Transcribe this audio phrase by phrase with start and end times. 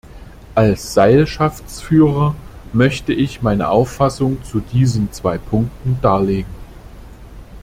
[0.55, 2.33] Als Seilschaftsführer
[2.73, 6.49] möchte ich meine Auffassung zu diesen zwei Punkten darlegen.